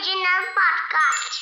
Original 0.00 0.44
podcast. 0.56 1.38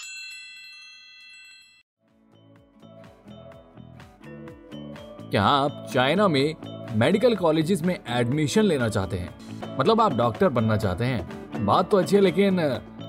क्या 5.31 5.45
आप 5.45 5.87
China 5.95 6.28
में 6.28 6.55
मेडिकल 6.92 7.36
कॉलेजेस 7.36 7.83
में 7.83 8.01
एडमिशन 8.09 8.62
लेना 8.62 8.89
चाहते 8.89 9.17
हैं। 9.17 9.39
मतलब 9.79 10.01
आप 10.01 10.12
डॉक्टर 10.12 10.48
बनना 10.48 10.77
चाहते 10.77 11.05
हैं। 11.05 11.64
बात 11.64 11.91
तो 11.91 11.97
अच्छी 11.97 12.17
है, 12.17 12.23
लेकिन 12.23 12.61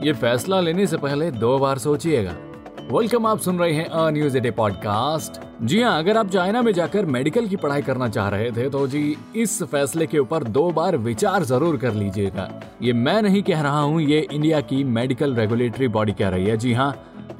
ये 0.03 0.14
फैसला 0.14 0.61
लेने 0.61 0.88
से 0.88 0.97
पहले 0.97 1.31
दो 1.31 1.59
बार 1.59 1.77
सोचिएगा। 1.77 2.48
वेलकम 2.92 3.26
आप 3.28 3.40
सुन 3.40 3.58
रहे 3.59 3.73
हैं 3.73 3.86
अ 3.86 4.09
न्यूज़ 4.09 4.38
एडे 4.38 4.52
पॉडकास्ट 4.52 5.40
जी 5.64 5.82
हाँ 5.82 5.98
अगर 6.00 6.18
आप 6.18 6.30
चाइना 6.30 6.62
में 6.62 6.72
जाकर 6.73 7.06
मेडिकल 7.06 7.48
की 7.48 7.56
पढ़ाई 7.56 7.82
करना 7.82 8.08
चाह 8.09 8.30
रहे 8.30 8.50
थे 8.52 8.70
तो 8.70 8.86
जी, 8.88 9.16
इस 9.36 9.62
फैसले 9.64 10.06
के 10.08 10.20
ऊपर 10.20 10.44
दो 10.45 10.70
बार 10.72 10.98
विचार 10.98 11.44
ज़रूर 11.44 11.78
कर 11.78 11.94
लीजिएगा। 11.94 12.50
ये 12.82 12.94
मैं 12.94 13.22
नहीं 13.22 13.42
कह 13.44 13.62
रहा 13.62 13.80
हूँ, 13.80 14.02
ये 14.02 14.20
इंडिया 14.32 14.62
की 14.62 14.84
मेडिकल 14.86 15.36
रेगुलेटरी 15.36 15.88
बॉडी 15.88 16.14
कह 16.14 16.30
रही 16.30 16.45
है। 16.45 16.56
जी 16.58 16.73
हाँ 16.73 16.94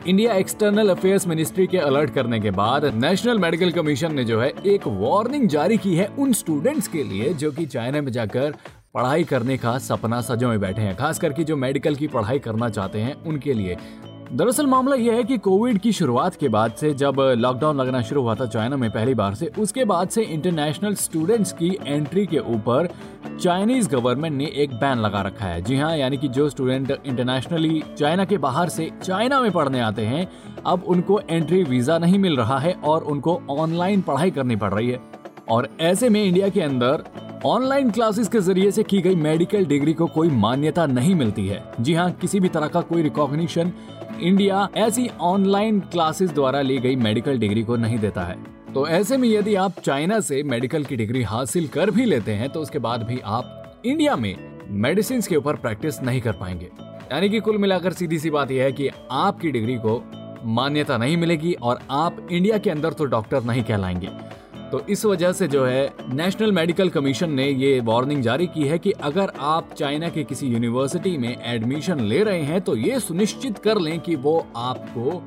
इंडिया 0.08 0.34
एक्सटर्नल 0.34 0.90
अफेयर्स 0.90 1.28
मिनिस्ट्री 1.28 1.66
के 1.68 1.78
अलर्ट 1.80 2.14
करने 2.14 2.40
के 2.40 2.52
बाद 2.54 2.86
नेशनल 2.96 3.40
मेडिकल 3.40 3.72
कमीशन 3.72 4.14
ने 4.16 4.24
जो 4.24 4.40
है 4.42 4.52
एक 4.66 4.88
वार्निंग 4.88 5.48
जारी 5.50 5.78
की 5.78 5.96
है 5.96 6.08
उन 6.10 6.34
स्टूडेंट्स 6.34 6.88
के 6.88 7.04
लिए, 7.04 7.34
जो 7.34 7.52
कि 7.52 7.66
चाइना 7.68 8.02
में 8.02 8.12
जाकर 8.12 8.54
पढ़ाई 8.94 9.24
करने 9.24 9.58
का 9.58 9.78
सपना 9.80 10.22
सजोए 10.22 10.58
बैठे 10.58 10.82
हैं। 10.82 10.96
खास 10.98 11.20
करके 11.20 11.44
जो 11.44 11.56
मेडिकल 11.58 11.96
की 11.96 12.08
पढ़ाई 12.10 12.40
करना 12.40 12.70
चाहते 12.70 13.00
हैं, 13.00 13.16
उनके 13.24 13.54
लिए। 13.54 13.78
दरअसल 14.32 14.66
मामला 14.66 14.96
यह 14.96 15.14
है 15.14 15.24
कि 15.24 15.38
कोविड 15.38 15.78
की 15.80 15.92
शुरुआत 15.92 16.36
के 16.36 16.48
बाद 16.50 16.72
से 16.72 16.94
जब 16.94 17.20
लॉकडाउन 17.38 17.78
लगना 17.78 18.02
शुरू 18.02 18.22
हुआ 18.22 18.36
था 18.36 18.46
चाइना 18.46 18.78
में 18.78 18.90
पहली 18.92 19.14
बार 19.14 19.36
से, 19.36 19.46
उसके 19.60 19.86
बाद 19.86 20.10
से 20.10 20.22
इंटरनेशनल 20.24 20.96
स्टूडेंट्स 20.96 21.52
की 21.52 21.70
एंट्री 21.86 22.26
के 22.26 22.40
ऊपर 22.40 22.90
चाइनीज़ 23.42 23.90
गवर्नमेंट 23.90 24.36
ने 24.38 24.46
एक 24.56 24.74
बैन 24.74 24.98
लगा 24.98 25.22
रखा 25.22 25.46
है। 25.46 25.62
जी 25.62 25.78
हाँ 25.78 25.96
यानी 25.98 26.18
कि 26.18 26.28
जो 26.28 26.50
स्टूडेंट 26.50 26.92
इंटरनेशनली 26.92 27.82
चाइना 27.98 28.26
के 28.26 28.38
बाहर 28.38 28.70
से 28.70 28.90
चाइना 29.04 29.42
में 29.42 29.52
पढ़ने 29.52 29.80
आते 29.80 30.02
हैं, 30.02 30.28
अब 30.66 30.84
उनको 30.88 31.20
एंट्री 31.30 31.64
वीज़ा 31.64 31.98
नहीं 31.98 32.20
मिल 32.20 32.38
रहा 32.38 32.60
है 32.60 32.74
और 32.74 33.04
उनको 33.04 33.42
ऑनलाइन 33.50 34.02
पढ़ाई 34.02 34.32
करनी 34.32 34.56
पड़ 34.56 34.74
रही 34.74 34.90
है। 34.90 35.02
और 35.50 35.70
ऐसे 35.82 36.10
में 36.10 36.24
इंडिया 36.24 36.50
के 36.50 36.62
अंदर 36.62 37.04
ऑनलाइन 37.46 37.92
क्लासेस 37.92 38.28
के 38.28 38.40
ज़रिए 38.40 38.72
से 38.72 38.84
की 38.84 39.00
गई 39.02 39.16
मेडिकल 39.16 39.66
डिग्री 39.66 39.94
को 39.94 40.06
कोई 40.06 40.30
मान्यता 40.30 40.86
नहीं 40.86 41.14
मिलती 41.16 41.48
है। 41.48 41.62
जी 41.80 41.94
हाँ 41.94 42.12
किसी 42.12 42.40
भी 42.40 42.50
तरह 42.50 42.68
का 42.68 42.82
कोई 42.82 43.02
रिकॉग्निशन 43.02 43.72
इंडिया 44.22 44.68
ऐसी 44.78 45.08
ऑनलाइन 45.22 45.80
क्लासेस 45.80 46.32
द्वारा 46.32 46.62
ली 46.62 46.78
गई 46.78 46.96
मेडिकल 46.96 47.38
डिग्री 47.40 47.64
को 47.64 47.76
नहीं 47.76 48.00
देता 48.00 48.24
है। 48.24 48.36
तो 48.74 48.88
ऐसे 48.88 49.18
में 49.18 49.28
यदि 49.30 49.56
आप 49.56 49.80
चाइना 49.80 50.20
से 50.20 50.44
मेडिकल 50.44 50.84
की 50.84 50.96
डिग्री 50.96 51.24
हासिल 51.24 51.68
कर 51.68 51.92
भी 51.92 52.06
लेते 52.06 52.32
हैं 52.32 52.50
तो 52.50 52.60
उसके 52.60 52.80
बाद 52.80 53.04
भी 53.04 53.20
आप 53.26 53.82
इंडिया 53.86 54.16
में 54.16 54.36
मेडिसिन 54.70 55.22
के 55.22 55.36
ऊपर 55.36 55.56
प्रैक्टिस 55.56 56.02
नहीं 56.04 56.22
कर 56.22 56.32
पाएँगे। 56.32 56.70
यानी 57.12 57.30
कि 57.30 57.40
कुल 57.40 57.58
मिलाकर 57.58 57.94
सीधी 57.94 58.20
सी 58.20 58.30
बात 58.30 58.52
यह 58.52 58.64
है 58.64 58.72
कि 58.72 58.90
आपकी 59.12 59.52
डिग्री 59.52 59.76
को 59.76 60.02
मान्यता 60.46 60.98
नहीं 60.98 61.18
मिलेगी 61.18 61.54
और 61.54 61.80
आप 61.92 62.28
इंडिया 62.32 62.58
के 62.58 62.70
अंदर 62.70 62.94
तो 62.94 63.06
डॉक्टर 63.06 63.44
नहीं 63.44 63.64
कहलाएँगे। 63.64 64.10
तो 64.72 64.80
इस 64.90 65.06
वजह 65.06 65.32
से 65.32 65.48
जो 65.48 65.66
है 65.66 65.94
नेशनल 66.14 66.52
मेडिकल 66.52 66.90
कमीशन 66.90 67.32
ने 67.32 67.48
ये 67.50 67.80
वार्निंग 67.80 68.22
जारी 68.22 68.48
की 68.48 68.64
है 68.64 68.78
कि 68.80 68.92
अगर 68.92 69.32
आप 69.40 69.74
चाइना 69.74 70.10
के 70.10 70.24
किसी 70.24 70.48
यूनिवर्सिटी 70.48 71.18
में 71.18 71.36
एडमिशन 71.46 72.00
ले 72.00 72.24
रहे 72.24 72.42
हैं 72.42 72.62
तो 72.62 72.76
ये 72.76 73.00
सुनिश्चित 73.00 73.58
कर 73.58 73.80
लें 73.80 74.00
कि 74.00 74.16
वो 74.16 74.38
आपको 74.56 75.22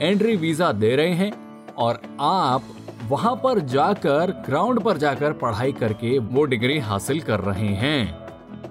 एंट्री 0.00 0.36
वीज़ा 0.36 0.72
दे 0.72 0.94
रहे 0.96 1.14
हैं 1.14 1.32
और 1.74 2.00
आप 2.20 2.62
वहाँ 3.04 3.34
पर 3.44 3.58
जाकर 3.66 4.30
ग्राउंड 4.46 4.80
पर 4.80 4.96
जाकर 4.96 5.32
पढ़ाई 5.32 5.72
करके 5.72 6.18
वो 6.18 6.44
डिग्री 6.44 6.78
हासिल 6.78 7.20
कर 7.20 7.40
रहे 7.40 7.68
हैं। 7.76 8.12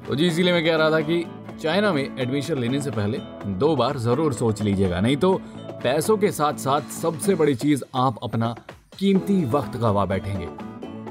तो 0.08 0.16
जी, 0.16 0.28
इसीलिए 0.28 0.54
मैं 0.54 0.64
कह 0.66 0.76
रहा 0.76 0.92
था 0.92 1.00
कि 1.02 1.24
चाइना 1.62 1.92
में 1.94 2.04
एडमिशन 2.04 2.58
लेने 2.58 2.82
से 2.82 2.92
पहले 2.92 3.20
दो 3.60 3.76
बार 3.76 3.98
ज़रूर 3.98 4.34
सोच 4.34 4.62
लीजिएगा, 4.62 5.00
नहीं 5.02 5.18
तो 5.18 5.34
पैसों 5.84 6.18
के 6.18 6.32
साथ 6.32 6.54
साथ 6.54 6.82
सबसे 7.02 7.36
बड़ी 7.36 7.56
चीज़ 7.56 7.84
आप 7.96 8.20
अपना 8.24 8.56
कीमती 9.00 9.44
वक्त 9.46 9.76
गवा 9.78 10.06
बैठेंगे। 10.06 10.48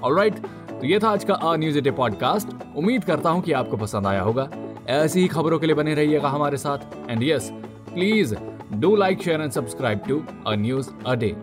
ऑलराइट 0.01 0.39
तो 0.71 0.87
ये 0.87 0.99
था 0.99 1.09
आज 1.09 1.25
का 1.25 1.35
आ 1.35 1.55
न्यूज़ 1.57 1.79
डे 1.81 1.91
पॉडकास्ट 1.91 2.49
उम्मीद 2.77 3.05
करता 3.05 3.31
हूँ 3.31 3.43
कि 3.43 3.53
आपको 3.53 3.77
पसंद 3.77 4.07
आया 4.07 4.23
होगा। 4.23 4.49
ऐसी 4.89 5.21
ही 5.21 5.27
खबरों 5.29 5.59
के 5.59 5.67
लिए 5.67 5.75
बने 5.75 5.95
रहिएगा 5.95 6.29
हमारे 6.29 6.57
साथ। 6.57 7.11
And 7.11 7.23
yes 7.23 7.51
please 7.95 8.35
do 8.73 8.95
like 8.97 9.23
share 9.23 9.41
and 9.41 9.53
subscribe 9.53 10.01
to 10.09 10.23
a 10.47 10.55
news 10.55 10.91
a 11.07 11.15
day 11.15 11.35